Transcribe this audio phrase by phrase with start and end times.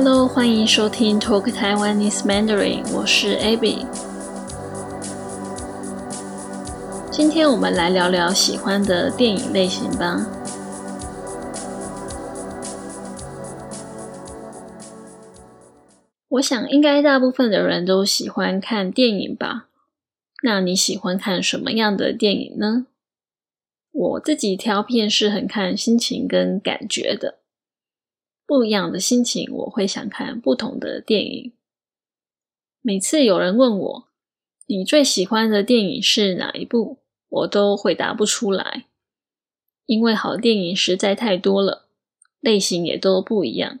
[0.00, 3.84] Hello，欢迎收听 Talk Taiwanese Mandarin，我是 Abby。
[7.10, 10.24] 今天我们来聊聊喜欢的电影类型吧。
[16.28, 19.66] 我想应该大部分的人都喜欢看电影吧。
[20.44, 22.86] 那你喜欢看什么样的电影呢？
[23.90, 27.37] 我自己挑片是很看心情跟感觉的。
[28.48, 31.52] 不一样的心情，我会想看不同的电影。
[32.80, 34.08] 每次有人问我
[34.64, 36.96] 你最喜欢的电影是哪一部，
[37.28, 38.86] 我都回答不出来，
[39.84, 41.88] 因为好电影实在太多了，
[42.40, 43.80] 类型也都不一样，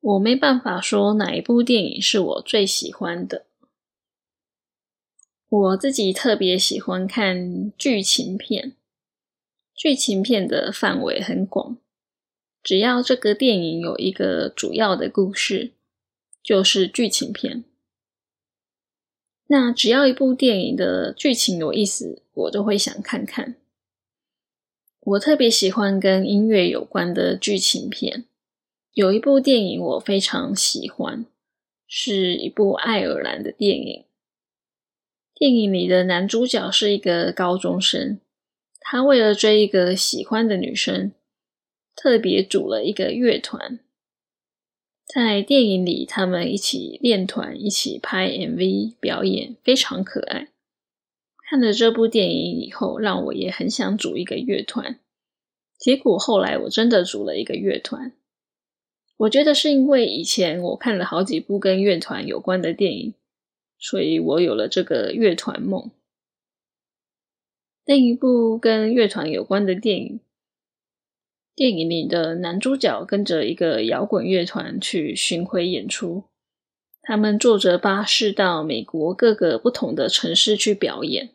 [0.00, 3.46] 我没办法说哪一部电影是我最喜欢的。
[5.48, 8.74] 我自己特别喜欢看剧情片，
[9.76, 11.76] 剧情片的范围很广。
[12.62, 15.72] 只要这个电影有一个主要的故事，
[16.42, 17.64] 就是剧情片。
[19.46, 23.56] 那只要一部电影的剧情有意思，我都会想看看。
[25.00, 28.26] 我特别喜欢跟音乐有关的剧情片。
[28.92, 31.24] 有一部电影我非常喜欢，
[31.86, 34.04] 是一部爱尔兰的电影。
[35.34, 38.20] 电影里的男主角是一个高中生，
[38.80, 41.12] 他为了追一个喜欢的女生。
[41.94, 43.78] 特别组了一个乐团，
[45.06, 50.48] 在电影里，他们一起练团，一起拍 MV 表演，非常可爱。
[51.48, 54.98] 看了这部电影以后，让我也很想组一个乐团。
[55.76, 58.12] 结果后来我真的组了一个乐团。
[59.16, 63.14] 我觉得是因为以前我看了好几部跟乐团有关的电影，
[63.78, 65.90] 所以我有了这个乐团梦。
[67.84, 70.20] 另一部跟乐团有关的电影。
[71.54, 76.24] 电影里的男主角跟着一个摇滚乐团去巡回演出，
[77.02, 81.30] 他们坐着巴士到美国各个不同的城市去表演。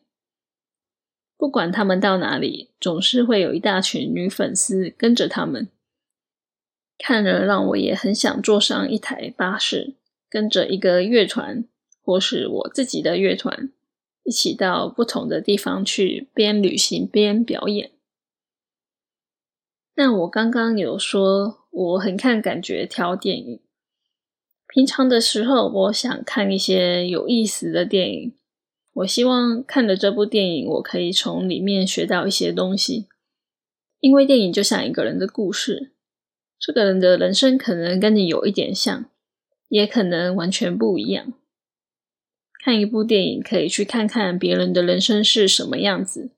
[1.37, 5.67] 不管他们到哪里，总是会有一大群女粉丝跟着他们，
[6.97, 9.95] 看了让我也很想坐上一台巴士，
[10.29, 11.65] 跟着一个乐团
[12.01, 13.69] 或是我自己的乐团，
[14.23, 17.91] 一起到不同的地方去边旅行边表演。
[19.97, 23.61] 那我刚刚有说，我很看感觉挑电影。
[24.67, 28.33] 平常的时候，我想看一些有意思的电影。
[28.91, 33.07] 我希望看了这部电影，我可以从里面学到一些东西。
[34.01, 35.93] 因为电影就像一个人的故事，
[36.59, 39.05] 这个人的人生可能跟你有一点像，
[39.69, 41.33] 也可能完全不一样。
[42.63, 46.31] 看一部电影，可以去看看别人的人生是什么样子，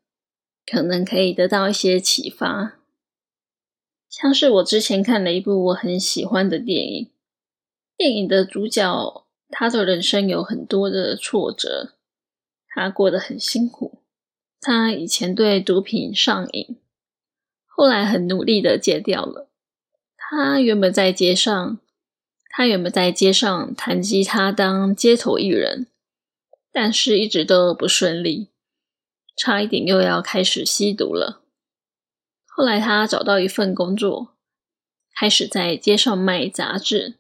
[0.66, 2.76] 可能可以得到一些启发。
[4.10, 7.12] 像是我之前看了一部我很喜欢的电影，
[7.96, 11.94] 电影的主角他的人生有很多的挫折，
[12.68, 14.02] 他过得很辛苦。
[14.60, 16.78] 他以前对毒品上瘾，
[17.66, 19.50] 后来很努力的戒掉了。
[20.18, 21.80] 他原本在街上，
[22.50, 25.88] 他原本在街上弹吉他当街头艺人，
[26.72, 28.50] 但是一直都不顺利，
[29.38, 31.44] 差一点又要开始吸毒了。
[32.58, 34.34] 后来他找到一份工作，
[35.14, 37.20] 开始在街上卖杂志。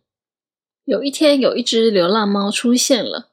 [0.83, 3.29] 有一天，有一只流浪猫出现了，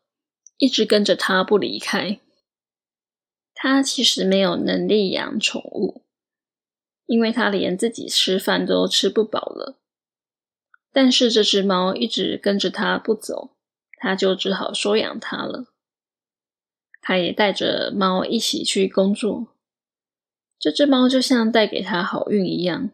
[0.59, 2.21] 一直跟着他不离开。
[3.55, 6.03] 他其实没有能力养宠物，
[7.07, 9.79] 因为他连自己吃饭都吃不饱了。
[10.93, 13.57] 但是这只猫一直跟着他不走，
[13.97, 15.69] 他就只好收养它了。
[17.01, 19.54] 他也带着猫一起去工作。
[20.65, 22.89] 这只猫就像带给他好运一样，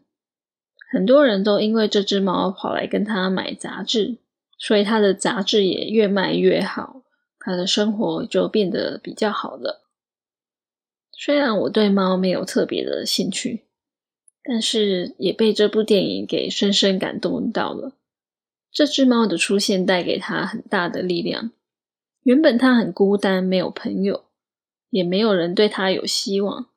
[0.91, 4.17] 很多人都因为这只猫跑来跟他买杂志，
[4.57, 7.03] 所以他的杂志也越卖越好，
[7.39, 9.85] 他的生活就变得比较好了。
[11.13, 13.63] 虽然我对猫没有特别的兴趣，
[14.43, 17.93] 但是也被这部电影给深深感动到了。
[18.69, 21.51] 这只猫的出现带给他很大的力量。
[22.23, 24.25] 原本他很孤单，没有朋友，
[24.89, 26.67] 也没有人对他有希望。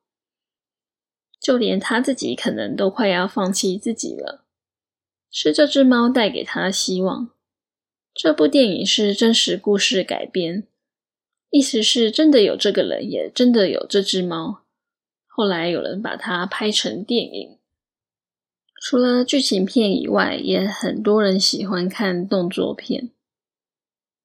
[1.45, 4.47] 就连他自己可能都快要放弃自己了，
[5.31, 7.29] 是这只猫带给他希望。
[8.15, 10.67] 这部电影是真实故事改编，
[11.51, 14.63] 意思是真的有这个人，也真的有这只猫。
[15.27, 17.59] 后来有人把它拍成电影。
[18.81, 23.11] 除了剧情片以外，也很多人喜欢看动作片。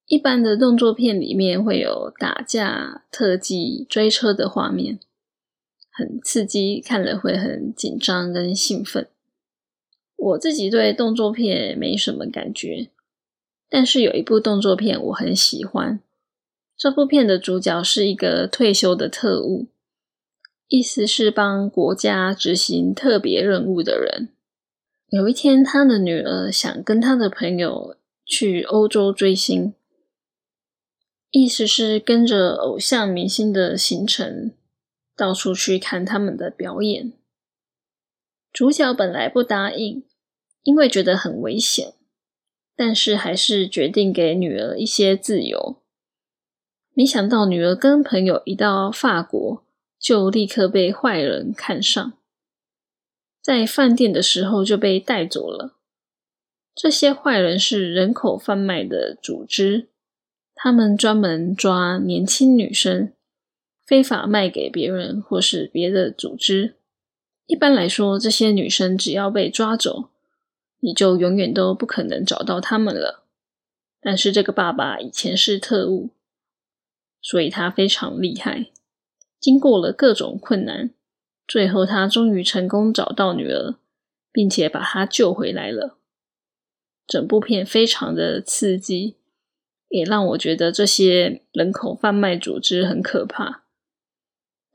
[0.08, 5.00] 一般的动作片里面会有打架、特技、追车的画面。
[6.00, 9.10] 很刺激，看了会很紧张跟兴奋。
[10.16, 12.90] 我自己对动作片没什么感觉，
[13.70, 16.00] 但是有一部动作片我很喜欢。
[16.78, 19.68] 这部片的主角是一个退休的特务，
[20.70, 24.30] 意思是帮国家执行特别任务的人。
[25.10, 29.74] 有一天，他的女儿想跟他的朋友去欧洲追星，
[31.32, 34.52] 意思是跟着偶像明星的行程，
[35.20, 37.12] 到处去看他们的表演。
[38.54, 40.06] 主角本来不答应，
[40.64, 41.94] 因为觉得很危险，
[42.76, 45.82] 但是还是决定给女儿一些自由。
[46.94, 49.64] 没想到女儿跟朋友一到法国，
[50.00, 52.14] 就立刻被坏人看上。
[53.42, 55.76] 在饭店的时候就被带走了。
[56.76, 59.90] 这些坏人是人口贩卖的组织，
[60.56, 63.14] 他们专门抓年轻女生，
[63.90, 66.76] 非法卖给别人或是别的组织。
[67.48, 70.12] 一般来说，这些女生只要被抓走，
[70.82, 73.24] 你就永远都不可能找到他们了。
[74.00, 76.12] 但是这个爸爸以前是特务，
[77.20, 78.68] 所以他非常厉害。
[79.40, 80.92] 经过了各种困难。
[81.48, 83.74] 最后，他终于成功找到女儿，
[84.32, 85.98] 并且把她救回来了。
[87.08, 89.16] 整部片非常的刺激，
[89.88, 93.64] 也让我觉得这些人口贩卖组织很可怕。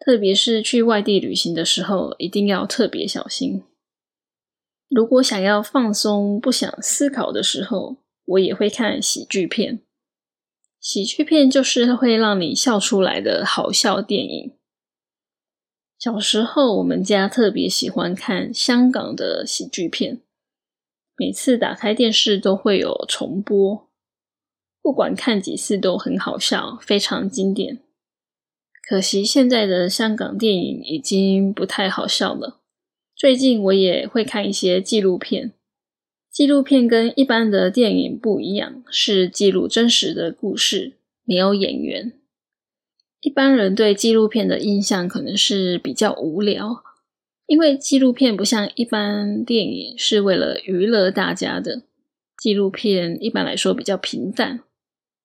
[0.05, 3.63] 特别是去外地旅行的时候，一定要特别小心。
[4.91, 7.97] 如果想要放松、不想思考的时候，
[8.27, 9.81] 我也会看喜剧片。
[10.79, 14.53] 喜剧片就是会让你笑出来的好笑电影。
[15.99, 20.21] 小时候，我们家特别喜欢看香港的喜剧片，
[21.17, 23.89] 每次打开电视都会有重播，
[24.83, 27.81] 不管看几次都很好笑，非常经典。
[28.87, 32.61] 可惜现在的香港电影已经不太好笑了。
[33.17, 35.53] 最近我也会看一些纪录片，
[36.31, 40.95] 纪录片跟一般的电影不一样，是记录真实的故事，
[41.25, 42.13] 没有演员。
[43.21, 46.83] 一般人对纪录片的印象可能是比较无聊，
[47.47, 51.85] 因为纪录片不像一般电影是为了娱乐大家的。
[52.37, 54.61] 纪录片一般来说比较平淡。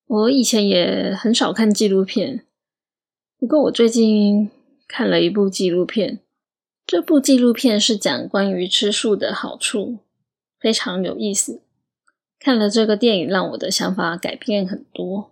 [0.08, 2.46] 我以前也很少看纪录片，
[3.40, 4.52] 不过我最近
[4.86, 6.20] 看了一部纪录片。
[6.86, 10.00] 这部纪录片是讲关于吃素的好处，
[10.60, 11.62] 非常有意思。
[12.38, 15.32] 看了这个电影，让我的想法改变很多。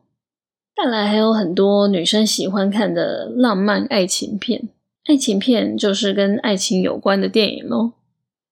[0.73, 4.69] 再来还有很多女生喜欢看的浪漫爱情片，
[5.03, 7.91] 爱情片就是跟爱情有关的电影咯。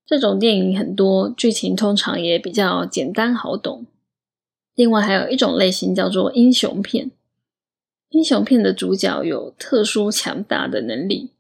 [0.06, 3.86] 这种电影很多，剧情通常也比较简单好懂。
[4.74, 7.12] 另外还有一种类型叫做英雄片，
[8.16, 11.32] 英雄片的主角有特殊强大的能力，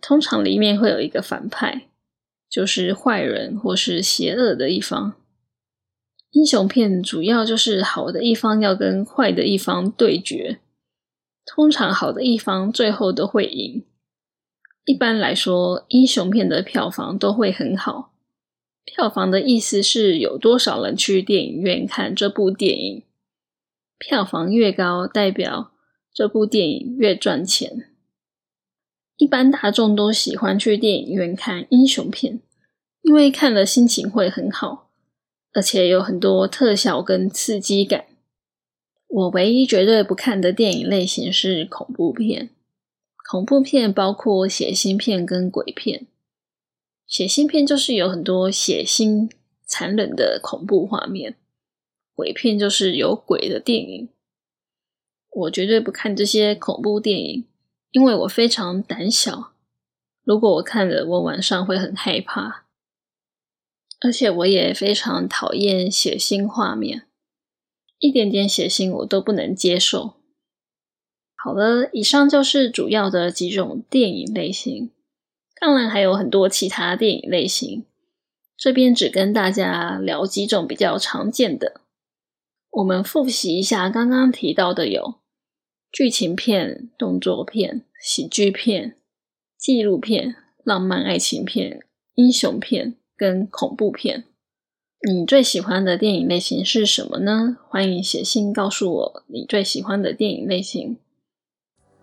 [0.00, 1.88] 通常里面会有一个反派，
[2.48, 5.12] 就是坏人或是邪恶的一方。
[6.30, 10.60] 英雄片主要就是好的一方要跟坏的一方对决，
[11.44, 13.84] 通常好的一方最后都会赢。
[14.86, 18.14] 一般来说，英雄片的票房都会很好。
[18.86, 23.02] 票房的意思是有多少人去电影院看这部电影，
[23.98, 25.72] 票房越高，代表
[26.12, 27.90] 这部电影越赚钱。
[29.16, 32.40] 一般大众都喜欢去电影院看英雄片，
[33.02, 34.90] 因为看了心情会很好。
[35.54, 38.04] 而且有很多特效跟刺激感。
[39.08, 42.50] 我唯一绝对不看的电影类型是恐怖片。
[43.30, 46.06] 恐怖片包括血腥片跟鬼片。
[47.06, 49.30] 血腥片就是有很多血腥、
[49.64, 51.36] 残忍的恐怖画面。
[52.16, 54.08] 鬼片就是有鬼的电影。
[55.30, 57.46] 我绝对不看这些恐怖电影，
[57.90, 59.52] 因为我非常胆小。
[60.24, 62.64] 如果我看了，我晚上会很害怕。
[64.00, 67.06] 而且我也非常讨厌血腥画面，
[67.98, 70.14] 一点点血腥我都不能接受。
[71.34, 74.90] 好了，以上就是主要的几种电影类型，
[75.60, 77.84] 当然还有很多其他电影类型，
[78.56, 81.82] 这边只跟大家聊几种比较常见的。
[82.76, 85.14] 我们复习一下刚刚提到的有
[85.90, 88.96] 剧情片、动作片、喜剧片、
[89.58, 91.82] 纪录片、浪漫爱情片、
[92.14, 92.96] 英雄片。
[93.18, 94.24] 跟恐怖片，
[95.08, 97.56] 你最喜欢的电影类型是什么呢？
[97.70, 100.98] 欢迎写信告诉我你最喜欢的电影类型。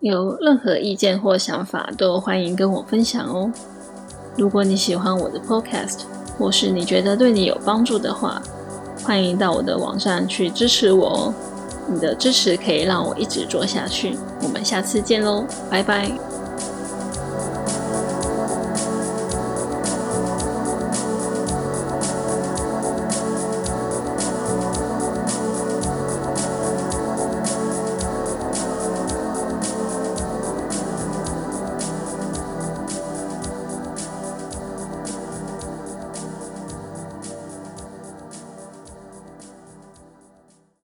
[0.00, 3.52] 有任何意见或想法都欢迎跟我分享哦。
[4.36, 6.00] 如果你喜欢我的 Podcast，
[6.36, 8.42] 或是你觉得对你有帮助的话，
[9.04, 11.34] 欢迎到我的网站去支持我哦。
[11.86, 14.16] 你的支持可以让我一直做下去。
[14.42, 16.33] 我们下次见喽，拜拜。